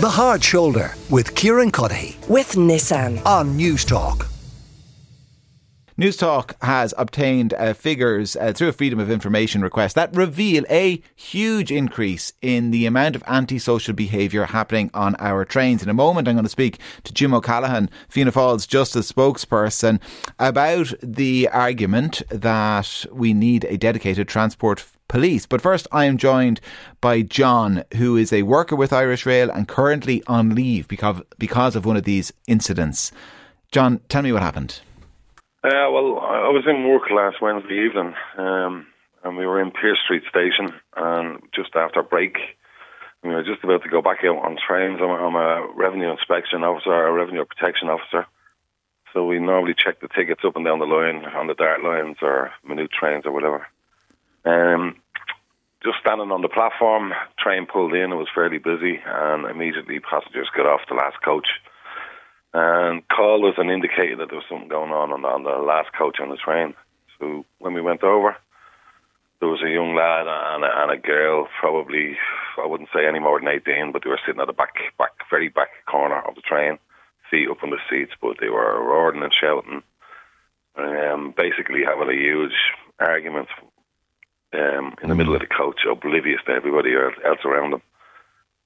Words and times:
The 0.00 0.08
Hard 0.08 0.42
Shoulder 0.42 0.94
with 1.10 1.34
Kieran 1.34 1.70
Cuddihy 1.70 2.26
with 2.26 2.52
Nissan. 2.52 3.22
on 3.26 3.58
Newstalk. 3.58 4.26
News 5.98 6.16
Talk 6.16 6.56
has 6.62 6.94
obtained 6.96 7.52
uh, 7.52 7.74
figures 7.74 8.34
uh, 8.34 8.54
through 8.54 8.68
a 8.68 8.72
Freedom 8.72 8.98
of 8.98 9.10
Information 9.10 9.60
request 9.60 9.96
that 9.96 10.16
reveal 10.16 10.64
a 10.70 11.02
huge 11.14 11.70
increase 11.70 12.32
in 12.40 12.70
the 12.70 12.86
amount 12.86 13.14
of 13.14 13.22
antisocial 13.26 13.92
behaviour 13.92 14.46
happening 14.46 14.90
on 14.94 15.16
our 15.18 15.44
trains. 15.44 15.82
In 15.82 15.90
a 15.90 15.92
moment, 15.92 16.26
I'm 16.26 16.34
going 16.34 16.44
to 16.44 16.48
speak 16.48 16.78
to 17.04 17.12
Jim 17.12 17.34
O'Callaghan, 17.34 17.90
Fianna 18.08 18.32
Fáil's 18.32 18.66
Justice 18.66 19.12
spokesperson, 19.12 20.00
about 20.38 20.94
the 21.02 21.46
argument 21.52 22.22
that 22.30 23.04
we 23.12 23.34
need 23.34 23.66
a 23.66 23.76
dedicated 23.76 24.28
transport 24.28 24.82
police. 25.10 25.44
But 25.44 25.60
first, 25.60 25.86
I 25.92 26.04
am 26.06 26.16
joined 26.16 26.60
by 27.00 27.22
John, 27.22 27.84
who 27.96 28.16
is 28.16 28.32
a 28.32 28.44
worker 28.44 28.76
with 28.76 28.92
Irish 28.92 29.26
Rail 29.26 29.50
and 29.50 29.68
currently 29.68 30.22
on 30.26 30.54
leave 30.54 30.86
because, 30.88 31.20
because 31.38 31.76
of 31.76 31.84
one 31.84 31.96
of 31.96 32.04
these 32.04 32.32
incidents. 32.46 33.12
John, 33.72 34.00
tell 34.08 34.22
me 34.22 34.32
what 34.32 34.42
happened. 34.42 34.80
Uh, 35.62 35.90
well, 35.92 36.20
I 36.20 36.48
was 36.48 36.64
in 36.66 36.88
work 36.88 37.10
last 37.10 37.42
Wednesday 37.42 37.84
evening, 37.84 38.14
um, 38.38 38.86
and 39.22 39.36
we 39.36 39.44
were 39.44 39.60
in 39.60 39.72
Pearse 39.72 39.98
Street 40.02 40.22
Station, 40.30 40.72
and 40.96 41.42
just 41.54 41.76
after 41.76 42.02
break, 42.02 42.38
we 43.22 43.30
were 43.30 43.42
just 43.42 43.62
about 43.62 43.82
to 43.82 43.90
go 43.90 44.00
back 44.00 44.24
out 44.24 44.38
on 44.38 44.56
trains. 44.56 45.00
I'm 45.02 45.10
I'm 45.10 45.36
a 45.36 45.68
revenue 45.76 46.10
inspection 46.10 46.64
officer, 46.64 46.94
a 46.94 47.12
revenue 47.12 47.44
protection 47.44 47.90
officer, 47.90 48.26
so 49.12 49.26
we 49.26 49.38
normally 49.38 49.74
check 49.76 50.00
the 50.00 50.08
tickets 50.08 50.40
up 50.46 50.56
and 50.56 50.64
down 50.64 50.78
the 50.78 50.86
line 50.86 51.26
on 51.36 51.46
the 51.46 51.54
dart 51.54 51.82
lines 51.84 52.16
or 52.22 52.52
minute 52.66 52.90
trains 52.90 53.26
or 53.26 53.32
whatever. 53.32 53.66
Um, 54.44 54.96
just 55.82 55.98
standing 56.00 56.30
on 56.30 56.42
the 56.42 56.48
platform, 56.48 57.12
train 57.38 57.66
pulled 57.66 57.94
in. 57.94 58.12
It 58.12 58.16
was 58.16 58.28
fairly 58.34 58.58
busy, 58.58 59.00
and 59.04 59.46
immediately 59.46 59.98
passengers 60.00 60.50
got 60.54 60.66
off 60.66 60.88
the 60.88 60.94
last 60.94 61.16
coach 61.24 61.48
and 62.52 63.06
called 63.08 63.44
us 63.44 63.54
and 63.58 63.70
indicated 63.70 64.18
that 64.18 64.28
there 64.28 64.38
was 64.38 64.44
something 64.50 64.68
going 64.68 64.92
on 64.92 65.12
on 65.12 65.22
the, 65.22 65.28
on 65.28 65.42
the 65.44 65.64
last 65.64 65.88
coach 65.96 66.18
on 66.20 66.28
the 66.28 66.36
train. 66.36 66.74
So 67.18 67.44
when 67.58 67.74
we 67.74 67.80
went 67.80 68.02
over, 68.02 68.36
there 69.40 69.48
was 69.48 69.62
a 69.64 69.70
young 69.70 69.94
lad 69.94 70.26
and 70.28 70.64
a, 70.64 70.70
and 70.82 70.90
a 70.92 71.00
girl, 71.00 71.48
probably 71.60 72.18
I 72.62 72.66
wouldn't 72.66 72.90
say 72.92 73.06
any 73.06 73.20
more 73.20 73.40
than 73.40 73.48
eighteen, 73.48 73.92
but 73.92 74.02
they 74.04 74.10
were 74.10 74.20
sitting 74.26 74.40
at 74.40 74.48
the 74.48 74.52
back, 74.52 74.74
back, 74.98 75.12
very 75.30 75.48
back 75.48 75.68
corner 75.86 76.20
of 76.20 76.34
the 76.34 76.42
train, 76.42 76.78
feet 77.30 77.48
up 77.48 77.62
on 77.62 77.70
the 77.70 77.78
seats, 77.88 78.12
but 78.20 78.36
they 78.40 78.50
were 78.50 78.84
roaring 78.84 79.22
and 79.22 79.32
shouting, 79.32 79.82
um, 80.76 81.32
basically 81.34 81.80
having 81.86 82.10
a 82.10 82.20
huge 82.20 82.52
argument 82.98 83.48
um, 84.52 84.94
in 85.02 85.08
the 85.08 85.14
middle 85.14 85.34
of 85.34 85.40
the 85.40 85.46
coach, 85.46 85.80
oblivious 85.90 86.40
to 86.46 86.52
everybody 86.52 86.94
else 86.94 87.44
around 87.44 87.72
them. 87.72 87.82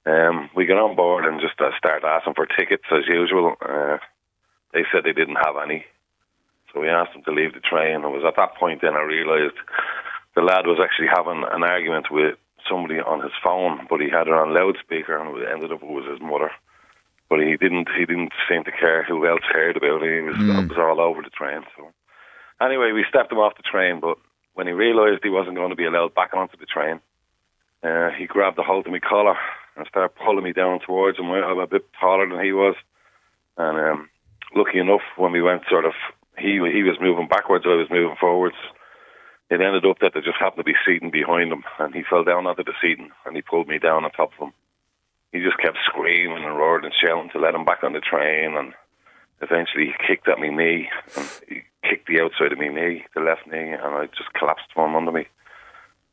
Um, 0.05 0.49
we 0.55 0.65
got 0.65 0.77
on 0.77 0.95
board 0.95 1.25
and 1.25 1.41
just 1.41 1.59
uh, 1.59 1.71
started 1.77 2.05
asking 2.05 2.35
for 2.35 2.45
tickets 2.45 2.85
as 2.91 3.07
usual. 3.07 3.55
Uh, 3.61 3.97
they 4.73 4.83
said 4.91 5.03
they 5.03 5.13
didn't 5.13 5.41
have 5.41 5.55
any, 5.61 5.85
so 6.73 6.81
we 6.81 6.89
asked 6.89 7.13
them 7.13 7.23
to 7.23 7.31
leave 7.31 7.53
the 7.53 7.59
train. 7.59 8.03
It 8.03 8.13
was 8.13 8.23
at 8.27 8.35
that 8.37 8.55
point 8.55 8.81
then 8.81 8.93
I 8.93 9.01
realised 9.01 9.57
the 10.35 10.41
lad 10.41 10.67
was 10.67 10.79
actually 10.83 11.07
having 11.07 11.43
an 11.49 11.63
argument 11.63 12.11
with 12.11 12.35
somebody 12.69 12.99
on 12.99 13.21
his 13.21 13.31
phone, 13.43 13.87
but 13.89 14.01
he 14.01 14.09
had 14.09 14.27
it 14.27 14.33
on 14.33 14.53
loudspeaker, 14.53 15.17
and 15.17 15.37
it 15.37 15.47
ended 15.49 15.71
up 15.71 15.81
it 15.81 15.89
was 15.89 16.05
his 16.09 16.21
mother. 16.21 16.51
But 17.29 17.39
he 17.39 17.57
didn't. 17.57 17.89
He 17.97 18.05
didn't 18.05 18.33
seem 18.47 18.63
to 18.65 18.71
care 18.71 19.03
who 19.03 19.25
else 19.25 19.41
heard 19.49 19.77
about 19.77 20.03
it. 20.03 20.13
He 20.13 20.21
was, 20.21 20.37
it 20.37 20.69
was 20.69 20.77
all 20.77 21.01
over 21.01 21.23
the 21.23 21.33
train. 21.33 21.65
So 21.75 21.89
anyway, 22.61 22.91
we 22.91 23.05
stepped 23.09 23.31
him 23.31 23.39
off 23.39 23.57
the 23.57 23.63
train, 23.63 23.99
but 23.99 24.17
when 24.55 24.67
he 24.67 24.73
realised 24.73 25.21
he 25.21 25.29
wasn't 25.29 25.55
going 25.57 25.69
to 25.69 25.75
be 25.75 25.85
allowed 25.85 26.15
back 26.15 26.33
onto 26.33 26.57
the 26.57 26.65
train, 26.65 26.99
uh, 27.83 28.09
he 28.17 28.25
grabbed 28.25 28.57
a 28.57 28.63
hold 28.63 28.87
of 28.87 28.91
my 28.91 28.99
collar 28.99 29.37
and 29.75 29.85
started 29.87 30.15
pulling 30.15 30.43
me 30.43 30.53
down 30.53 30.79
towards 30.79 31.19
him. 31.19 31.29
I'm 31.29 31.59
a 31.59 31.67
bit 31.67 31.85
taller 31.99 32.27
than 32.27 32.43
he 32.43 32.53
was, 32.53 32.75
and 33.57 33.77
um, 33.77 34.09
lucky 34.55 34.79
enough, 34.79 35.01
when 35.17 35.33
we 35.33 35.41
went 35.41 35.63
sort 35.69 35.85
of, 35.85 35.93
he 36.37 36.53
he 36.73 36.83
was 36.83 36.97
moving 36.99 37.27
backwards, 37.27 37.65
I 37.67 37.75
was 37.75 37.89
moving 37.91 38.17
forwards. 38.19 38.55
It 39.49 39.61
ended 39.61 39.85
up 39.85 39.99
that 39.99 40.13
there 40.13 40.23
just 40.23 40.39
happened 40.39 40.65
to 40.65 40.71
be 40.71 40.79
seating 40.85 41.11
behind 41.11 41.51
him, 41.51 41.63
and 41.77 41.93
he 41.93 42.03
fell 42.09 42.23
down 42.23 42.47
onto 42.47 42.63
the 42.63 42.73
seating, 42.81 43.11
and 43.25 43.35
he 43.35 43.41
pulled 43.41 43.67
me 43.67 43.77
down 43.77 44.03
on 44.03 44.11
top 44.11 44.31
of 44.33 44.47
him. 44.47 44.53
He 45.31 45.39
just 45.39 45.59
kept 45.59 45.77
screaming 45.85 46.43
and 46.43 46.57
roaring 46.57 46.85
and 46.85 46.93
shouting 46.93 47.29
to 47.31 47.39
let 47.39 47.53
him 47.53 47.65
back 47.65 47.83
on 47.83 47.93
the 47.93 47.99
train, 47.99 48.55
and 48.57 48.73
eventually 49.41 49.87
he 49.87 50.07
kicked 50.07 50.27
at 50.27 50.39
my 50.39 50.49
knee, 50.49 50.89
and 51.15 51.29
he 51.47 51.61
kicked 51.89 52.07
the 52.07 52.21
outside 52.21 52.51
of 52.51 52.57
my 52.57 52.67
knee, 52.67 53.05
the 53.13 53.21
left 53.21 53.47
knee, 53.47 53.71
and 53.71 53.95
I 53.95 54.05
just 54.07 54.33
collapsed 54.33 54.71
from 54.73 54.95
under 54.95 55.11
me. 55.11 55.27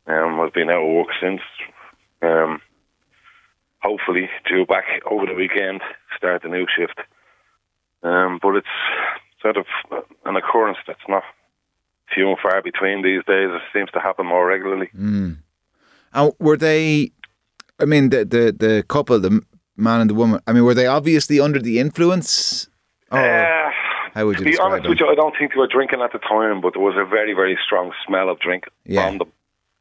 Um, 0.07 0.41
I've 0.41 0.53
been 0.53 0.71
out 0.71 0.83
of 0.85 0.93
work 0.93 1.09
since. 1.21 1.41
Um, 2.23 2.61
hopefully 3.83 4.29
due 4.49 4.65
back 4.65 4.85
over 5.11 5.27
the 5.27 5.35
weekend, 5.35 5.81
start 6.17 6.43
the 6.43 6.49
new 6.49 6.67
shift. 6.77 6.99
Um, 8.03 8.39
but 8.41 8.57
it's 8.57 8.67
sort 9.41 9.57
of 9.57 9.67
an 10.25 10.37
occurrence 10.37 10.79
that's 10.87 11.09
not 11.09 11.23
few 12.15 12.29
and 12.29 12.39
far 12.43 12.63
between 12.63 13.03
these 13.03 13.25
days. 13.27 13.51
It 13.51 13.63
seems 13.73 13.91
to 13.93 14.01
happen 14.01 14.27
more 14.27 14.47
regularly. 14.47 14.89
And 16.15 16.33
were 16.39 16.57
they? 16.57 17.13
I 17.81 17.85
mean, 17.85 18.11
the 18.11 18.25
the 18.25 18.53
the 18.53 18.85
couple, 18.89 19.19
the 19.19 19.41
man 19.77 20.01
and 20.01 20.11
the 20.11 20.15
woman. 20.15 20.41
I 20.47 20.53
mean, 20.53 20.65
were 20.65 20.75
they 20.75 20.87
obviously 20.87 21.41
under 21.41 21.61
the 21.61 21.79
influence? 21.79 22.69
Or 23.11 23.19
Uh, 23.19 23.62
how 24.15 24.27
would 24.27 24.39
to 24.39 24.45
be 24.45 24.59
honest 24.59 24.83
them? 24.83 24.91
with 24.91 25.01
you, 25.01 25.09
I 25.09 25.15
don't 25.15 25.35
think 25.39 25.53
they 25.53 25.59
were 25.59 25.67
drinking 25.67 26.01
at 26.03 26.13
the 26.13 26.19
time, 26.19 26.61
but 26.61 26.75
there 26.75 26.83
was 26.83 26.97
a 26.97 27.05
very, 27.09 27.35
very 27.35 27.59
strong 27.65 27.93
smell 28.07 28.29
of 28.29 28.39
drink 28.41 28.65
Yeah. 28.85 29.09
from 29.09 29.19
them. 29.19 29.33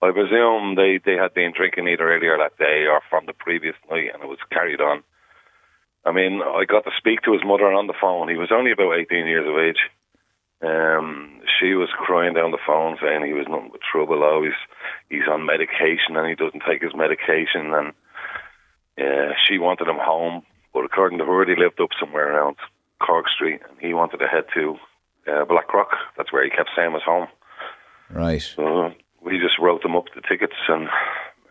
I 0.02 0.12
presume 0.12 0.76
they, 0.76 1.00
they 1.04 1.14
had 1.16 1.34
been 1.34 1.54
drinking 1.56 1.88
either 1.88 2.12
earlier 2.12 2.38
that 2.38 2.58
day 2.58 2.86
or 2.90 3.02
from 3.10 3.26
the 3.28 3.34
previous 3.34 3.76
night, 3.90 4.10
and 4.14 4.24
it 4.24 4.28
was 4.30 4.40
carried 4.52 4.82
on. 4.82 5.04
I 6.06 6.12
mean, 6.12 6.42
I 6.42 6.66
got 6.66 6.86
to 6.86 6.92
speak 6.98 7.22
to 7.24 7.34
his 7.34 7.44
mother 7.46 7.72
on 7.72 7.86
the 7.86 7.94
phone. 8.02 8.28
He 8.28 8.36
was 8.36 8.52
only 8.52 8.72
about 8.72 8.98
18 8.98 9.28
years 9.28 9.46
of 9.48 9.58
age. 9.60 9.82
Um, 10.64 11.42
she 11.60 11.74
was 11.74 11.90
crying 11.96 12.34
down 12.34 12.52
the 12.52 12.66
phone 12.66 12.98
saying 13.02 13.26
he 13.26 13.34
was 13.34 13.46
nothing 13.48 13.70
but 13.72 13.82
trouble. 13.82 14.24
Always, 14.24 14.54
he's 15.10 15.28
on 15.30 15.46
medication 15.46 16.16
and 16.18 16.28
he 16.28 16.36
doesn't 16.36 16.64
take 16.68 16.82
his 16.82 16.96
medication. 16.96 17.74
And 17.74 17.94
uh, 18.98 19.34
she 19.48 19.60
wanted 19.60 19.88
him 19.88 19.98
home, 20.00 20.42
but 20.74 20.86
according 20.86 21.20
to 21.20 21.26
her, 21.26 21.46
he 21.46 21.56
lived 21.56 21.80
up 21.82 21.90
somewhere 22.00 22.34
around 22.36 22.58
Cork 23.06 23.26
Street, 23.34 23.62
and 23.68 23.78
he 23.80 23.94
wanted 23.94 24.18
to 24.18 24.28
head 24.28 24.46
to 24.54 24.76
uh, 25.28 25.46
Blackrock. 25.46 25.90
That's 26.18 26.32
where 26.32 26.44
he 26.44 26.50
kept 26.50 26.70
saying 26.76 26.94
was 26.94 27.04
home. 27.04 27.28
Right. 28.10 28.42
So 28.42 28.92
we 29.22 29.40
just 29.40 29.60
wrote 29.60 29.82
them 29.84 29.96
up 29.96 30.06
the 30.16 30.22
tickets 30.22 30.56
and 30.68 30.88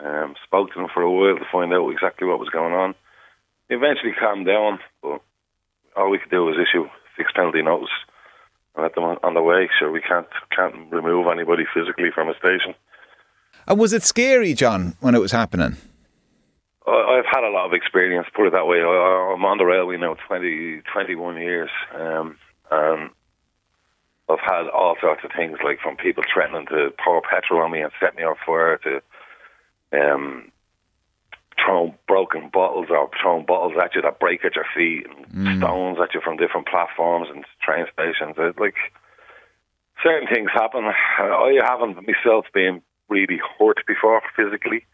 um, 0.05 0.35
spoke 0.45 0.73
to 0.73 0.79
them 0.81 0.89
for 0.93 1.03
a 1.03 1.11
while 1.11 1.37
to 1.39 1.51
find 1.51 1.73
out 1.73 1.91
exactly 1.91 2.27
what 2.27 2.39
was 2.39 2.51
going 2.51 2.75
on. 2.75 2.95
He 3.69 3.75
eventually 3.75 4.13
calmed 4.19 4.47
down, 4.47 4.79
but 5.03 5.21
all 5.97 6.11
we 6.11 6.19
could 6.19 6.31
do 6.31 6.45
was 6.45 6.57
issue 6.57 6.87
fixed 7.17 7.35
penalty 7.35 7.63
notice 7.63 7.91
and 8.75 8.83
let 8.83 8.95
them 8.95 9.05
on, 9.05 9.19
on 9.23 9.35
the 9.35 9.43
way. 9.43 9.69
Sure, 9.79 9.91
we 9.91 10.01
can't 10.01 10.27
can't 10.55 10.75
remove 10.91 11.27
anybody 11.27 11.65
physically 11.73 12.11
from 12.15 12.29
a 12.29 12.35
station. 12.35 12.75
And 13.67 13.79
was 13.79 13.93
it 13.93 14.03
scary, 14.03 14.55
John, 14.55 14.97
when 15.01 15.15
it 15.15 15.21
was 15.21 15.33
happening? 15.33 15.77
I've 16.87 17.27
had 17.27 17.45
a 17.45 17.51
lot 17.51 17.67
of 17.67 17.75
experience, 17.75 18.27
put 18.35 18.47
it 18.47 18.53
that 18.53 18.67
way. 18.67 18.79
I'm 18.81 19.45
on 19.45 19.59
the 19.59 19.65
railway 19.65 19.99
now 19.99 20.15
20, 20.27 20.83
21 20.93 21.37
years, 21.37 21.71
um, 21.95 22.37
and 22.71 23.11
I've 24.29 24.41
had 24.41 24.69
all 24.69 24.97
sorts 25.01 25.23
of 25.25 25.31
things, 25.37 25.59
like 25.63 25.81
from 25.81 25.97
people 25.97 26.25
threatening 26.33 26.67
to 26.67 26.91
pour 27.05 27.21
petrol 27.23 27.63
on 27.63 27.73
me 27.73 27.83
and 27.83 27.93
set 28.01 28.17
me 28.17 28.23
on 28.23 28.37
fire 28.47 28.79
to 28.79 29.03
um, 29.93 30.51
throwing 31.63 31.95
broken 32.07 32.49
bottles 32.49 32.87
or 32.91 33.11
throwing 33.21 33.45
bottles 33.45 33.75
at 33.83 33.95
you 33.95 34.03
that 34.03 34.21
break 34.21 34.45
at 34.45 34.57
your 34.57 34.67
feet 34.75 35.07
and 35.07 35.59
stones 35.59 35.99
at 36.03 36.15
you 36.15 36.21
from 36.23 36.37
different 36.37 36.67
platforms 36.67 37.29
and 37.31 37.45
train 37.63 37.87
stations. 37.93 38.37
It, 38.39 38.59
like 38.59 38.77
certain 40.03 40.29
things 40.29 40.51
happen. 40.53 40.85
I 40.87 41.59
haven't 41.63 41.97
myself 42.07 42.47
been 42.55 42.83
really 43.09 43.41
hurt 43.59 43.85
before 43.87 44.23
physically, 44.37 44.87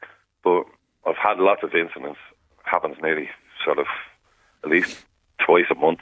but 0.43 0.65
I've 1.07 1.17
had 1.17 1.39
lots 1.39 1.63
of 1.63 1.75
incidents. 1.75 2.19
Happens 2.65 2.97
nearly 3.01 3.29
sort 3.65 3.79
of 3.79 3.87
at 4.65 4.71
least 4.71 5.05
twice 5.45 5.67
a 5.71 5.75
month. 5.75 6.01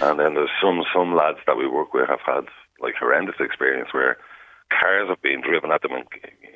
And 0.00 0.20
then 0.20 0.34
there's 0.34 0.50
some 0.60 0.82
some 0.94 1.14
lads 1.14 1.38
that 1.46 1.56
we 1.56 1.66
work 1.66 1.94
with 1.94 2.08
have 2.08 2.20
had 2.24 2.44
like 2.80 2.94
horrendous 3.00 3.36
experience 3.40 3.88
where 3.92 4.18
cars 4.68 5.08
have 5.08 5.22
been 5.22 5.40
driven 5.40 5.70
at 5.70 5.80
them 5.82 5.92
in, 5.92 6.04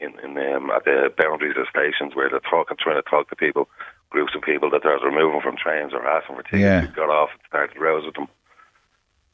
in, 0.00 0.18
in 0.20 0.54
um, 0.54 0.70
at 0.70 0.84
the 0.84 1.12
boundaries 1.16 1.56
of 1.56 1.66
stations 1.70 2.14
where 2.14 2.28
they're 2.28 2.40
talking, 2.40 2.76
trying 2.78 3.00
to 3.00 3.08
talk 3.08 3.30
to 3.30 3.36
people, 3.36 3.68
groups 4.10 4.34
of 4.34 4.42
people 4.42 4.68
that 4.70 4.82
they're 4.82 4.98
removing 4.98 5.40
from 5.40 5.56
trains 5.56 5.92
or 5.94 6.06
asking 6.06 6.36
for 6.36 6.42
tickets. 6.42 6.60
Yeah. 6.60 6.86
Got 6.94 7.08
off 7.08 7.30
and 7.32 7.40
started 7.48 7.80
rows 7.80 8.04
with 8.04 8.14
them. 8.14 8.28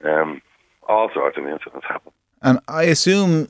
Um, 0.04 0.42
all 0.88 1.10
sorts 1.12 1.36
of 1.38 1.46
incidents 1.46 1.86
happen. 1.88 2.12
And 2.42 2.60
I 2.69 2.84
assume 2.84 3.48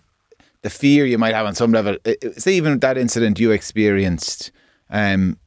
the 0.66 0.70
fear 0.70 1.06
you 1.06 1.16
might 1.16 1.32
have 1.32 1.46
on 1.46 1.54
some 1.54 1.70
level, 1.70 1.96
say 2.36 2.54
even 2.54 2.80
that 2.80 2.98
incident 2.98 3.38
you 3.38 3.52
experienced, 3.52 4.50
um, 4.90 5.38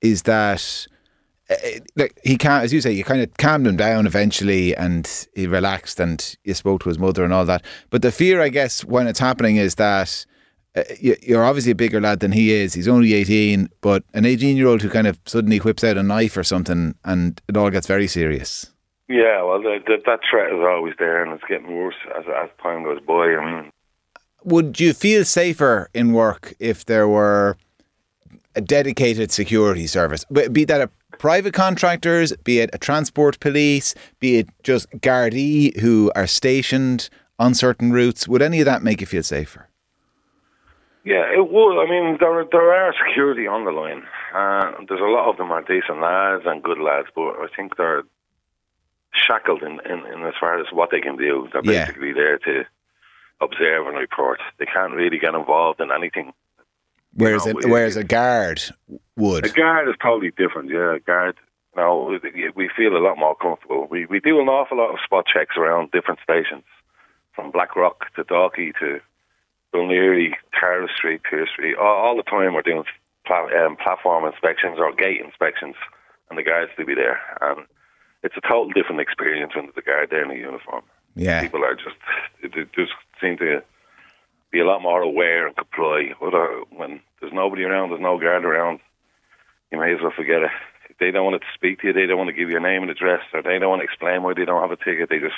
is 0.00 0.22
that 0.22 0.86
uh, 1.50 1.54
like 1.96 2.16
he 2.22 2.36
can't, 2.36 2.62
as 2.62 2.72
you 2.72 2.80
say, 2.80 2.92
you 2.92 3.02
kind 3.02 3.22
of 3.22 3.36
calmed 3.38 3.66
him 3.66 3.76
down 3.76 4.06
eventually, 4.06 4.72
and 4.76 5.26
he 5.34 5.48
relaxed, 5.48 5.98
and 5.98 6.36
you 6.44 6.54
spoke 6.54 6.80
to 6.80 6.88
his 6.88 6.96
mother 6.96 7.24
and 7.24 7.32
all 7.32 7.44
that. 7.44 7.64
But 7.90 8.02
the 8.02 8.12
fear, 8.12 8.40
I 8.40 8.50
guess, 8.50 8.84
when 8.84 9.08
it's 9.08 9.18
happening, 9.18 9.56
is 9.56 9.74
that 9.74 10.24
uh, 10.76 10.84
you're 11.00 11.44
obviously 11.44 11.72
a 11.72 11.74
bigger 11.74 12.00
lad 12.00 12.20
than 12.20 12.30
he 12.30 12.52
is. 12.52 12.72
He's 12.72 12.86
only 12.86 13.14
18, 13.14 13.68
but 13.80 14.04
an 14.14 14.24
18 14.24 14.56
year 14.56 14.68
old 14.68 14.82
who 14.82 14.90
kind 14.90 15.08
of 15.08 15.18
suddenly 15.26 15.58
whips 15.58 15.82
out 15.82 15.98
a 15.98 16.04
knife 16.04 16.36
or 16.36 16.44
something 16.44 16.94
and 17.04 17.42
it 17.48 17.56
all 17.56 17.70
gets 17.70 17.88
very 17.88 18.06
serious. 18.06 18.70
Yeah, 19.08 19.42
well, 19.42 19.60
the, 19.60 19.80
the, 19.84 19.98
that 20.06 20.20
threat 20.30 20.52
is 20.52 20.60
always 20.64 20.94
there 21.00 21.22
and 21.22 21.32
it's 21.32 21.44
getting 21.48 21.76
worse 21.76 21.96
as, 22.16 22.24
as 22.42 22.48
time 22.62 22.84
goes 22.84 23.00
by. 23.06 23.34
I 23.34 23.44
mean, 23.44 23.72
would 24.44 24.80
you 24.80 24.92
feel 24.92 25.24
safer 25.24 25.88
in 25.94 26.12
work 26.12 26.54
if 26.58 26.84
there 26.86 27.08
were 27.08 27.56
a 28.54 28.60
dedicated 28.60 29.30
security 29.30 29.86
service? 29.86 30.24
Be 30.52 30.64
that 30.64 30.80
a 30.80 30.90
private 31.18 31.54
contractors, 31.54 32.32
be 32.44 32.60
it 32.60 32.70
a 32.72 32.78
transport 32.78 33.38
police, 33.40 33.94
be 34.20 34.38
it 34.38 34.48
just 34.62 34.90
Gardaí 34.90 35.78
who 35.80 36.10
are 36.14 36.26
stationed 36.26 37.08
on 37.38 37.54
certain 37.54 37.92
routes, 37.92 38.26
would 38.28 38.42
any 38.42 38.60
of 38.60 38.66
that 38.66 38.82
make 38.82 39.00
you 39.00 39.06
feel 39.06 39.22
safer? 39.22 39.68
Yeah, 41.04 41.24
it 41.32 41.50
would. 41.50 41.82
I 41.82 41.90
mean, 41.90 42.18
there 42.20 42.44
there 42.52 42.72
are 42.72 42.94
security 43.08 43.46
on 43.48 43.64
the 43.64 43.72
line. 43.72 44.02
Uh, 44.32 44.70
there's 44.88 45.00
a 45.00 45.04
lot 45.04 45.28
of 45.28 45.36
them 45.36 45.50
are 45.50 45.62
decent 45.62 46.00
lads 46.00 46.44
and 46.46 46.62
good 46.62 46.78
lads, 46.78 47.08
but 47.14 47.30
I 47.42 47.46
think 47.56 47.76
they're 47.76 48.04
shackled 49.12 49.62
in, 49.62 49.80
in, 49.84 50.06
in 50.12 50.24
as 50.24 50.34
far 50.38 50.58
as 50.60 50.66
what 50.72 50.90
they 50.92 51.00
can 51.00 51.16
do. 51.16 51.48
They're 51.52 51.62
Yeah. 51.64 51.86
basically 51.86 52.12
there 52.12 52.38
to 52.38 52.64
observe 53.42 53.86
and 53.86 53.96
report. 53.96 54.40
They 54.58 54.66
can't 54.66 54.94
really 54.94 55.18
get 55.18 55.34
involved 55.34 55.80
in 55.80 55.90
anything. 55.90 56.32
Whereas, 57.14 57.44
know, 57.46 57.60
a, 57.62 57.68
whereas 57.68 57.96
a 57.96 58.04
guard 58.04 58.62
would. 59.16 59.44
A 59.44 59.50
guard 59.50 59.88
is 59.88 59.94
totally 60.02 60.32
different. 60.36 60.70
Yeah, 60.70 60.96
a 60.96 61.00
guard. 61.00 61.36
No, 61.76 62.18
we 62.54 62.70
feel 62.76 62.96
a 62.96 62.98
lot 62.98 63.18
more 63.18 63.34
comfortable. 63.34 63.86
We 63.90 64.04
we 64.06 64.20
do 64.20 64.40
an 64.40 64.48
awful 64.48 64.76
lot 64.76 64.92
of 64.92 64.98
spot 65.04 65.24
checks 65.26 65.56
around 65.56 65.90
different 65.90 66.20
stations, 66.22 66.64
from 67.34 67.50
Blackrock 67.50 68.12
to 68.14 68.24
Dalkey 68.24 68.72
to 68.78 69.00
Dún 69.74 69.88
Laoghaire, 69.88 70.34
Tara 70.58 70.88
Street, 70.94 71.22
Pearse 71.24 71.48
Street. 71.50 71.76
All, 71.76 71.96
all 71.96 72.16
the 72.16 72.22
time 72.22 72.52
we're 72.52 72.62
doing 72.62 72.84
pla- 73.26 73.48
um, 73.64 73.76
platform 73.76 74.26
inspections 74.26 74.76
or 74.78 74.92
gate 74.94 75.20
inspections, 75.20 75.76
and 76.28 76.38
the 76.38 76.42
guards 76.42 76.72
to 76.76 76.84
be 76.84 76.94
there. 76.94 77.20
And 77.40 77.66
it's 78.22 78.36
a 78.36 78.42
total 78.42 78.70
different 78.70 79.00
experience 79.00 79.54
when 79.56 79.70
the 79.74 79.82
guard 79.82 80.10
there 80.10 80.24
in 80.24 80.30
a 80.30 80.40
uniform. 80.40 80.82
Yeah. 81.14 81.42
People 81.42 81.64
are 81.64 81.74
just 81.74 81.96
they 82.42 82.48
just 82.74 82.92
seem 83.20 83.36
to 83.38 83.62
be 84.50 84.60
a 84.60 84.66
lot 84.66 84.82
more 84.82 85.02
aware 85.02 85.46
and 85.46 85.56
comply. 85.56 86.12
Whether 86.18 86.62
when 86.70 87.00
there's 87.20 87.32
nobody 87.32 87.64
around, 87.64 87.90
there's 87.90 88.00
no 88.00 88.18
guard 88.18 88.44
around, 88.44 88.80
you 89.70 89.78
may 89.78 89.92
as 89.94 90.00
well 90.02 90.12
forget 90.14 90.42
it. 90.42 90.50
If 90.90 90.98
they 90.98 91.10
don't 91.10 91.24
want 91.24 91.40
to 91.40 91.48
speak 91.54 91.80
to 91.80 91.88
you, 91.88 91.92
they 91.92 92.06
don't 92.06 92.18
want 92.18 92.28
to 92.28 92.36
give 92.36 92.50
you 92.50 92.56
a 92.56 92.60
name 92.60 92.82
and 92.82 92.90
address, 92.90 93.22
or 93.32 93.42
they 93.42 93.58
don't 93.58 93.70
want 93.70 93.80
to 93.80 93.84
explain 93.84 94.22
why 94.22 94.34
they 94.34 94.44
don't 94.44 94.60
have 94.60 94.70
a 94.70 94.76
ticket. 94.76 95.08
They 95.08 95.18
just 95.18 95.34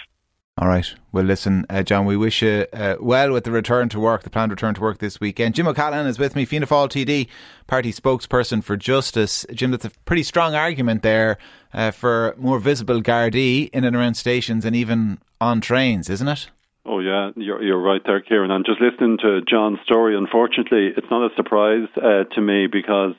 All 0.56 0.68
right. 0.68 0.94
Well, 1.10 1.24
listen, 1.24 1.66
uh, 1.68 1.82
John, 1.82 2.06
we 2.06 2.16
wish 2.16 2.40
you 2.40 2.66
uh, 2.72 2.94
well 3.00 3.32
with 3.32 3.42
the 3.42 3.50
return 3.50 3.88
to 3.88 3.98
work, 3.98 4.22
the 4.22 4.30
planned 4.30 4.52
return 4.52 4.74
to 4.74 4.80
work 4.80 4.98
this 4.98 5.18
weekend. 5.18 5.56
Jim 5.56 5.66
O'Callaghan 5.66 6.06
is 6.06 6.16
with 6.16 6.36
me, 6.36 6.44
Fianna 6.44 6.66
Fáil 6.66 6.88
TD, 6.88 7.26
party 7.66 7.92
spokesperson 7.92 8.62
for 8.62 8.76
Justice. 8.76 9.44
Jim, 9.52 9.72
that's 9.72 9.84
a 9.84 9.90
pretty 10.04 10.22
strong 10.22 10.54
argument 10.54 11.02
there 11.02 11.38
uh, 11.72 11.90
for 11.90 12.36
more 12.38 12.60
visible 12.60 13.02
Gardaí 13.02 13.68
in 13.70 13.82
and 13.82 13.96
around 13.96 14.14
stations 14.14 14.64
and 14.64 14.76
even 14.76 15.18
on 15.40 15.60
trains, 15.60 16.08
isn't 16.08 16.28
it? 16.28 16.48
Oh 16.86 17.00
yeah, 17.00 17.30
you're 17.34 17.60
you're 17.62 17.80
right 17.80 18.02
there, 18.06 18.20
Kieran. 18.20 18.52
And 18.52 18.64
just 18.64 18.80
listening 18.80 19.18
to 19.22 19.40
John's 19.40 19.80
story, 19.84 20.16
unfortunately, 20.16 20.92
it's 20.96 21.10
not 21.10 21.32
a 21.32 21.34
surprise 21.34 21.88
uh, 21.96 22.24
to 22.32 22.40
me 22.40 22.68
because 22.70 23.14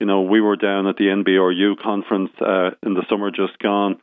you 0.00 0.06
know 0.06 0.22
we 0.22 0.40
were 0.40 0.56
down 0.56 0.88
at 0.88 0.96
the 0.96 1.04
NBRU 1.04 1.78
conference 1.80 2.30
uh, 2.40 2.70
in 2.82 2.94
the 2.94 3.04
summer 3.08 3.30
just 3.30 3.58
gone. 3.60 4.00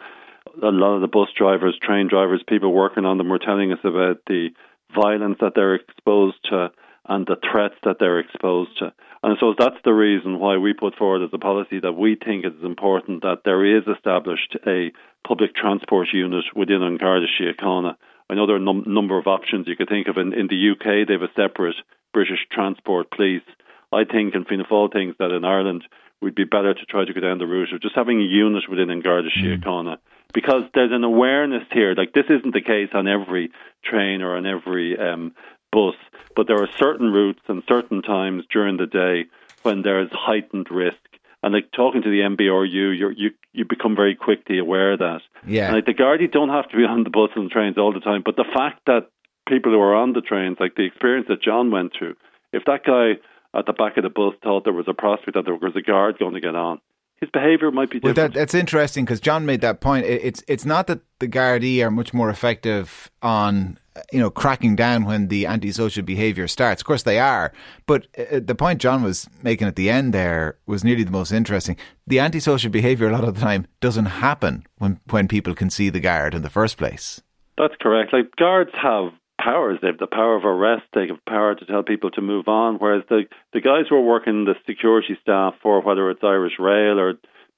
A 0.63 0.71
lot 0.71 0.95
of 0.95 1.01
the 1.01 1.07
bus 1.07 1.29
drivers, 1.37 1.77
train 1.81 2.07
drivers, 2.07 2.43
people 2.47 2.73
working 2.73 3.05
on 3.05 3.17
them 3.17 3.29
were 3.29 3.39
telling 3.39 3.71
us 3.71 3.79
about 3.83 4.21
the 4.27 4.49
violence 4.95 5.37
that 5.41 5.53
they're 5.55 5.75
exposed 5.75 6.37
to 6.49 6.71
and 7.07 7.25
the 7.25 7.37
threats 7.51 7.75
that 7.83 7.97
they're 7.99 8.19
exposed 8.19 8.77
to. 8.79 8.93
And 9.23 9.37
so 9.39 9.53
that's 9.57 9.81
the 9.83 9.93
reason 9.93 10.39
why 10.39 10.57
we 10.57 10.73
put 10.73 10.95
forward 10.95 11.23
as 11.23 11.29
a 11.33 11.37
policy 11.37 11.79
that 11.79 11.93
we 11.93 12.15
think 12.15 12.45
it 12.45 12.53
is 12.53 12.63
important 12.63 13.21
that 13.21 13.41
there 13.45 13.65
is 13.65 13.83
established 13.87 14.57
a 14.65 14.91
public 15.25 15.55
transport 15.55 16.09
unit 16.13 16.45
within 16.55 16.83
An 16.83 16.97
Garda 16.97 17.27
Síochána. 17.39 17.95
I 18.29 18.35
know 18.35 18.45
there 18.45 18.55
are 18.55 18.59
a 18.59 18.61
num- 18.61 18.83
number 18.85 19.17
of 19.17 19.27
options 19.27 19.67
you 19.67 19.75
could 19.75 19.89
think 19.89 20.07
of. 20.07 20.17
In, 20.17 20.33
in 20.33 20.47
the 20.47 20.71
UK, 20.71 21.07
they 21.07 21.13
have 21.13 21.21
a 21.21 21.33
separate 21.35 21.75
British 22.13 22.45
Transport 22.51 23.09
Police. 23.09 23.47
I 23.91 24.03
think, 24.03 24.35
and 24.35 24.45
Fianna 24.45 24.65
Fáil 24.65 24.91
thinks 24.91 25.17
that 25.17 25.31
in 25.31 25.45
Ireland, 25.45 25.83
we'd 26.21 26.35
be 26.35 26.43
better 26.43 26.73
to 26.73 26.85
try 26.85 27.05
to 27.05 27.13
go 27.13 27.21
down 27.21 27.37
the 27.37 27.47
route 27.47 27.71
of 27.73 27.81
just 27.81 27.95
having 27.95 28.19
a 28.19 28.25
unit 28.25 28.63
within 28.69 28.89
An 28.89 29.01
Garda 29.01 29.29
mm. 29.29 29.63
Síochána. 29.63 29.97
Because 30.33 30.63
there's 30.73 30.91
an 30.91 31.03
awareness 31.03 31.63
here, 31.71 31.93
like 31.95 32.13
this 32.13 32.25
isn't 32.29 32.53
the 32.53 32.61
case 32.61 32.89
on 32.93 33.07
every 33.07 33.51
train 33.83 34.21
or 34.21 34.35
on 34.35 34.45
every 34.45 34.97
um, 34.99 35.33
bus, 35.71 35.95
but 36.35 36.47
there 36.47 36.61
are 36.61 36.69
certain 36.77 37.11
routes 37.11 37.41
and 37.47 37.63
certain 37.67 38.01
times 38.01 38.43
during 38.51 38.77
the 38.77 38.85
day 38.85 39.25
when 39.63 39.81
there's 39.81 40.09
heightened 40.11 40.67
risk. 40.69 40.97
And 41.43 41.53
like 41.53 41.71
talking 41.71 42.01
to 42.01 42.09
the 42.09 42.21
NBRU, 42.21 42.97
you're, 42.97 43.11
you 43.11 43.29
you 43.53 43.65
become 43.65 43.95
very 43.95 44.15
quickly 44.15 44.59
aware 44.59 44.93
of 44.93 44.99
that. 44.99 45.21
Yeah. 45.45 45.67
And 45.67 45.75
like 45.75 45.85
the 45.85 45.93
Gardaí 45.93 46.31
don't 46.31 46.49
have 46.49 46.69
to 46.69 46.77
be 46.77 46.83
on 46.83 47.03
the 47.03 47.09
bus 47.09 47.29
and 47.35 47.49
trains 47.49 47.77
all 47.77 47.93
the 47.93 47.99
time, 47.99 48.21
but 48.25 48.35
the 48.35 48.45
fact 48.53 48.81
that 48.87 49.09
people 49.47 49.71
who 49.71 49.79
are 49.79 49.95
on 49.95 50.13
the 50.13 50.21
trains, 50.21 50.57
like 50.59 50.75
the 50.75 50.83
experience 50.85 51.27
that 51.29 51.41
John 51.41 51.71
went 51.71 51.93
through, 51.97 52.15
if 52.51 52.65
that 52.65 52.83
guy 52.83 53.13
at 53.57 53.65
the 53.65 53.73
back 53.73 53.97
of 53.97 54.03
the 54.03 54.09
bus 54.09 54.33
thought 54.43 54.63
there 54.63 54.73
was 54.73 54.87
a 54.87 54.93
prospect 54.93 55.35
that 55.35 55.45
there 55.45 55.55
was 55.55 55.75
a 55.75 55.81
guard 55.81 56.19
going 56.19 56.33
to 56.33 56.41
get 56.41 56.55
on, 56.55 56.79
his 57.19 57.29
behaviour 57.31 57.71
might 57.71 57.89
be 57.89 57.99
Well, 57.99 58.13
different. 58.13 58.33
that, 58.33 58.39
that's 58.39 58.53
interesting 58.53 59.05
because 59.05 59.19
John 59.19 59.45
made 59.45 59.61
that 59.61 59.81
point. 59.81 60.05
It, 60.05 60.21
it's 60.23 60.43
it's 60.47 60.65
not 60.65 60.87
that 60.87 61.01
the 61.19 61.27
Gardaí 61.27 61.83
are 61.83 61.91
much 61.91 62.13
more 62.13 62.29
effective 62.29 63.09
on 63.21 63.79
uh, 63.95 64.01
you 64.11 64.19
know 64.19 64.29
cracking 64.29 64.75
down 64.75 65.03
when 65.05 65.27
the 65.27 65.47
antisocial 65.47 66.03
behaviour 66.03 66.47
starts. 66.47 66.81
Of 66.81 66.85
course, 66.85 67.03
they 67.03 67.19
are. 67.19 67.51
But 67.87 68.07
uh, 68.17 68.39
the 68.43 68.55
point 68.55 68.81
John 68.81 69.01
was 69.03 69.27
making 69.41 69.67
at 69.67 69.75
the 69.75 69.89
end 69.89 70.13
there 70.13 70.57
was 70.67 70.83
nearly 70.83 71.03
the 71.03 71.11
most 71.11 71.31
interesting. 71.31 71.75
The 72.05 72.19
antisocial 72.19 72.69
behaviour 72.69 73.09
a 73.09 73.11
lot 73.11 73.23
of 73.23 73.35
the 73.35 73.41
time 73.41 73.65
doesn't 73.79 74.05
happen 74.05 74.65
when 74.77 74.99
when 75.09 75.27
people 75.27 75.55
can 75.55 75.69
see 75.69 75.89
the 75.89 75.99
guard 75.99 76.35
in 76.35 76.43
the 76.43 76.49
first 76.51 76.77
place. 76.77 77.21
That's 77.57 77.75
correct. 77.81 78.13
Like 78.13 78.35
guards 78.35 78.71
have 78.75 79.11
powers. 79.39 79.79
They 79.81 79.87
have 79.87 79.97
the 79.97 80.07
power 80.07 80.35
of 80.35 80.45
arrest. 80.45 80.83
They 80.93 81.07
have 81.07 81.23
power 81.25 81.55
to 81.55 81.65
tell 81.65 81.83
people 81.83 82.11
to 82.11 82.21
move 82.21 82.47
on. 82.47 82.75
Whereas 82.75 83.03
the 83.09 83.23
the 83.53 83.61
guys 83.61 83.85
who 83.89 83.95
are 83.95 84.01
working 84.01 84.45
the 84.45 84.55
security 84.65 85.17
staff 85.21 85.55
for 85.61 85.81
whether 85.81 86.09
it's 86.09 86.23
Irish 86.23 86.59
Rail 86.59 86.99
or 86.99 87.13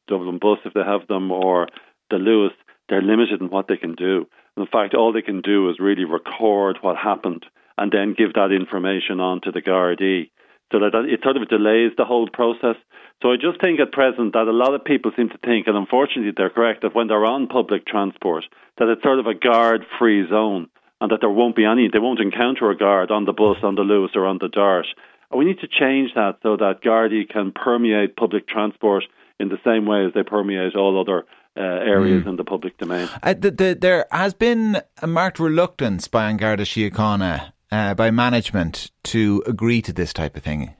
Dublin 0.07 0.39
Bus 0.39 0.59
if 0.65 0.73
they 0.73 0.83
have 0.83 1.07
them 1.07 1.31
or 1.31 1.67
the 2.09 2.17
Luas, 2.17 2.51
they're 2.87 3.01
limited 3.01 3.41
in 3.41 3.49
what 3.49 3.67
they 3.67 3.77
can 3.77 3.95
do. 3.95 4.27
In 4.57 4.65
fact, 4.65 4.93
all 4.93 5.13
they 5.13 5.21
can 5.21 5.41
do 5.41 5.69
is 5.69 5.79
really 5.79 6.05
record 6.05 6.79
what 6.81 6.97
happened 6.97 7.45
and 7.77 7.91
then 7.91 8.15
give 8.17 8.33
that 8.33 8.51
information 8.51 9.19
on 9.19 9.39
to 9.41 9.51
the 9.51 9.61
Gardaí. 9.61 10.29
So 10.71 10.79
that 10.79 10.93
it 11.07 11.21
sort 11.23 11.37
of 11.37 11.49
delays 11.49 11.93
the 11.97 12.05
whole 12.05 12.29
process. 12.31 12.75
So 13.23 13.31
I 13.31 13.35
just 13.35 13.59
think 13.59 13.79
at 13.79 13.91
present 13.91 14.33
that 14.33 14.47
a 14.47 14.51
lot 14.51 14.75
of 14.75 14.85
people 14.85 15.11
seem 15.15 15.29
to 15.29 15.37
think, 15.39 15.65
and 15.67 15.75
unfortunately 15.75 16.31
they're 16.35 16.51
correct, 16.51 16.83
that 16.83 16.93
when 16.93 17.07
they're 17.07 17.25
on 17.25 17.47
public 17.47 17.87
transport, 17.87 18.45
that 18.77 18.87
it's 18.87 19.01
sort 19.01 19.19
of 19.19 19.25
a 19.25 19.33
guard-free 19.33 20.29
zone, 20.29 20.69
and 21.01 21.11
that 21.11 21.19
there 21.21 21.29
won't 21.29 21.55
be 21.55 21.65
any, 21.65 21.89
they 21.91 21.99
won't 21.99 22.19
encounter 22.19 22.69
a 22.69 22.77
guard 22.77 23.11
on 23.11 23.25
the 23.25 23.33
bus, 23.33 23.57
on 23.63 23.75
the 23.75 23.83
Luas, 23.83 24.15
or 24.15 24.25
on 24.25 24.37
the 24.39 24.49
Dart. 24.49 24.87
And 25.31 25.39
we 25.39 25.45
need 25.45 25.59
to 25.59 25.67
change 25.67 26.13
that 26.15 26.39
so 26.43 26.57
that 26.57 26.81
Gardaí 26.83 27.29
can 27.29 27.51
permeate 27.51 28.15
public 28.15 28.47
transport 28.47 29.03
in 29.39 29.49
the 29.49 29.59
same 29.63 29.85
way 29.85 30.05
as 30.05 30.13
they 30.13 30.23
permeate 30.23 30.75
all 30.75 30.99
other 30.99 31.25
uh, 31.55 31.61
areas 31.61 32.25
in 32.25 32.35
the 32.35 32.43
public 32.43 32.77
domain. 32.77 33.07
Uh, 33.23 33.33
the, 33.33 33.51
the, 33.51 33.77
there 33.79 34.05
has 34.11 34.33
been 34.33 34.81
a 35.01 35.07
marked 35.07 35.39
reluctance 35.39 36.07
by 36.07 36.29
An 36.29 36.37
Garda 36.37 36.63
Síochána, 36.63 37.53
uh, 37.71 37.93
by 37.93 38.11
management 38.11 38.91
to 39.03 39.43
agree 39.45 39.81
to 39.81 39.93
this 39.93 40.13
type 40.13 40.35
of 40.35 40.43
thing. 40.43 40.73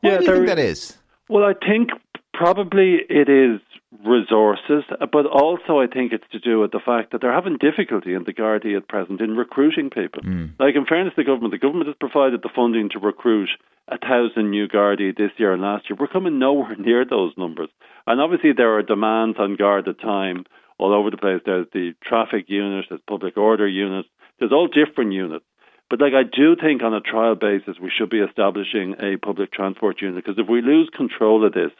Why 0.00 0.12
Yeah, 0.12 0.18
do 0.18 0.24
you 0.24 0.32
think 0.34 0.46
that 0.46 0.58
is? 0.58 0.98
Well, 1.28 1.44
I 1.44 1.54
think 1.66 1.90
probably 2.32 3.00
it 3.08 3.28
is 3.28 3.60
resources, 4.04 4.84
but 5.12 5.26
also 5.26 5.80
I 5.80 5.86
think 5.86 6.12
it's 6.12 6.28
to 6.32 6.38
do 6.38 6.60
with 6.60 6.70
the 6.70 6.80
fact 6.84 7.10
that 7.10 7.20
they're 7.20 7.34
having 7.34 7.58
difficulty 7.58 8.14
in 8.14 8.24
the 8.24 8.32
Gardaí 8.32 8.76
at 8.76 8.88
present 8.88 9.20
in 9.20 9.36
recruiting 9.36 9.90
people. 9.90 10.22
Mm. 10.22 10.52
Like, 10.58 10.76
in 10.76 10.86
fairness 10.86 11.14
to 11.16 11.22
the 11.22 11.26
government, 11.26 11.52
the 11.52 11.58
government 11.58 11.88
has 11.88 11.96
provided 11.98 12.42
the 12.42 12.54
funding 12.54 12.90
to 12.90 13.00
recruit 13.00 13.48
a 13.88 13.98
thousand 13.98 14.50
new 14.50 14.68
Gardaí 14.68 15.16
this 15.16 15.32
year 15.38 15.52
and 15.52 15.62
last 15.62 15.90
year. 15.90 15.96
We're 15.98 16.06
coming 16.06 16.38
nowhere 16.38 16.76
near 16.78 17.04
those 17.04 17.32
numbers. 17.36 17.68
And 18.06 18.20
obviously, 18.20 18.52
there 18.56 18.76
are 18.76 18.82
demands 18.82 19.38
on 19.38 19.56
guard 19.56 19.88
at 19.88 20.00
time 20.00 20.44
all 20.78 20.94
over 20.94 21.10
the 21.10 21.18
place. 21.18 21.42
There's 21.44 21.66
the 21.72 21.92
traffic 22.02 22.44
unit, 22.48 22.86
there's 22.88 23.00
public 23.08 23.36
order 23.36 23.68
units, 23.68 24.08
there's 24.38 24.52
all 24.52 24.68
different 24.68 25.12
units. 25.12 25.44
But 25.90 26.00
like 26.00 26.14
I 26.14 26.22
do 26.22 26.54
think 26.54 26.82
on 26.82 26.94
a 26.94 27.00
trial 27.00 27.34
basis 27.34 27.76
we 27.82 27.90
should 27.90 28.10
be 28.10 28.20
establishing 28.20 28.94
a 29.00 29.16
public 29.16 29.52
transport 29.52 30.00
unit 30.00 30.24
because 30.24 30.38
if 30.38 30.48
we 30.48 30.62
lose 30.62 30.88
control 30.96 31.44
of 31.44 31.52
this, 31.52 31.72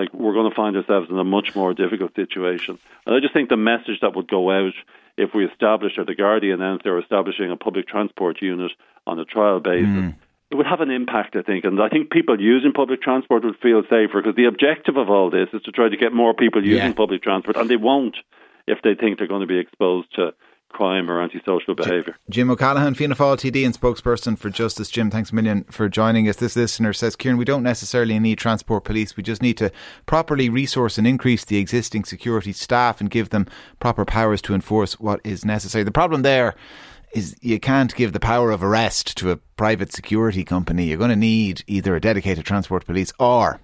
like 0.00 0.14
we're 0.14 0.32
going 0.32 0.50
to 0.50 0.56
find 0.56 0.76
ourselves 0.76 1.08
in 1.10 1.18
a 1.18 1.24
much 1.24 1.54
more 1.54 1.74
difficult 1.74 2.14
situation. 2.14 2.78
And 3.04 3.14
I 3.14 3.20
just 3.20 3.34
think 3.34 3.48
the 3.48 3.56
message 3.56 4.00
that 4.00 4.16
would 4.16 4.28
go 4.28 4.50
out 4.50 4.72
if 5.16 5.30
we 5.34 5.44
establish 5.44 5.98
or 5.98 6.04
the 6.04 6.14
Guardian 6.14 6.60
announced 6.60 6.84
they're 6.84 6.98
establishing 6.98 7.50
a 7.50 7.56
public 7.56 7.86
transport 7.86 8.40
unit 8.40 8.72
on 9.06 9.18
a 9.18 9.24
trial 9.24 9.60
basis, 9.60 9.86
hmm. 9.86 10.10
it 10.50 10.54
would 10.54 10.66
have 10.66 10.80
an 10.80 10.90
impact, 10.90 11.36
I 11.36 11.42
think. 11.42 11.64
And 11.64 11.80
I 11.82 11.88
think 11.88 12.10
people 12.10 12.40
using 12.40 12.72
public 12.72 13.02
transport 13.02 13.44
would 13.44 13.58
feel 13.58 13.82
safer 13.82 14.22
because 14.22 14.36
the 14.36 14.46
objective 14.46 14.96
of 14.96 15.10
all 15.10 15.30
this 15.30 15.48
is 15.52 15.62
to 15.62 15.72
try 15.72 15.88
to 15.88 15.96
get 15.96 16.12
more 16.12 16.32
people 16.34 16.64
using 16.64 16.92
Yeah. 16.92 16.92
public 16.92 17.22
transport, 17.22 17.56
and 17.56 17.68
they 17.68 17.76
won't 17.76 18.16
if 18.66 18.78
they 18.82 18.94
think 18.94 19.18
they're 19.18 19.26
going 19.26 19.46
to 19.48 19.54
be 19.54 19.58
exposed 19.58 20.14
to 20.14 20.32
crime 20.72 21.10
or 21.10 21.20
antisocial 21.20 21.74
behaviour. 21.74 22.16
Jim 22.28 22.50
O'Callaghan, 22.50 22.94
Fianna 22.94 23.14
Fáil 23.14 23.36
TD 23.36 23.64
and 23.64 23.78
spokesperson 23.78 24.38
for 24.38 24.50
Justice. 24.50 24.90
Jim, 24.90 25.10
thanks 25.10 25.30
a 25.30 25.34
million 25.34 25.64
for 25.64 25.88
joining 25.88 26.28
us. 26.28 26.36
This 26.36 26.56
listener 26.56 26.92
says, 26.92 27.16
Kieran, 27.16 27.38
we 27.38 27.44
don't 27.44 27.62
necessarily 27.62 28.18
need 28.18 28.38
transport 28.38 28.84
police. 28.84 29.16
We 29.16 29.22
just 29.22 29.42
need 29.42 29.56
to 29.58 29.70
properly 30.06 30.48
resource 30.48 30.98
and 30.98 31.06
increase 31.06 31.44
the 31.44 31.58
existing 31.58 32.04
security 32.04 32.52
staff 32.52 33.00
and 33.00 33.10
give 33.10 33.30
them 33.30 33.46
proper 33.78 34.04
powers 34.04 34.40
to 34.42 34.54
enforce 34.54 34.98
what 34.98 35.20
is 35.24 35.44
necessary. 35.44 35.84
The 35.84 35.90
problem 35.90 36.22
there 36.22 36.54
is 37.12 37.36
you 37.40 37.58
can't 37.58 37.94
give 37.94 38.12
the 38.12 38.20
power 38.20 38.50
of 38.50 38.62
arrest 38.62 39.16
to 39.18 39.30
a 39.30 39.36
private 39.36 39.92
security 39.92 40.44
company. 40.44 40.86
You're 40.86 40.98
going 40.98 41.10
to 41.10 41.16
need 41.16 41.64
either 41.66 41.96
a 41.96 42.00
dedicated 42.00 42.44
transport 42.44 42.86
police 42.86 43.12
or 43.18 43.60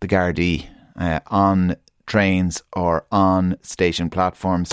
the 0.00 0.08
Gardaí 0.08 0.68
uh, 0.98 1.20
on 1.28 1.76
trains 2.06 2.62
or 2.72 3.06
on 3.10 3.56
station 3.62 4.10
platforms. 4.10 4.72